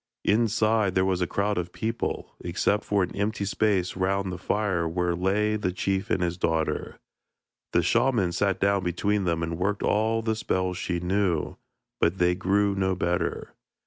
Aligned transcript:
Inside, 0.25 0.95
there 0.95 1.05
was 1.05 1.21
a 1.21 1.27
crowd 1.27 1.59
of 1.59 1.71
people, 1.71 2.33
except 2.39 2.83
for 2.83 3.03
an 3.03 3.15
empty 3.15 3.45
space 3.45 3.95
round 3.95 4.31
the 4.31 4.39
fire 4.39 4.87
where 4.87 5.13
lay 5.15 5.55
the 5.57 5.71
chief 5.71 6.09
and 6.09 6.23
his 6.23 6.37
daughter. 6.39 6.97
The 7.71 7.83
shaman 7.83 8.31
sat 8.31 8.59
down 8.59 8.83
between 8.83 9.25
them 9.25 9.43
and 9.43 9.59
worked 9.59 9.83
all 9.83 10.23
the 10.23 10.35
spells 10.35 10.79
she 10.79 10.99
knew, 10.99 11.55
but 11.99 12.17
they 12.17 12.33
grew 12.33 12.73
no 12.73 12.95
better. 12.95 13.53